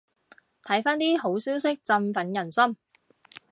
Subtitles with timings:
[0.63, 2.75] 睇返啲好消息振奮人心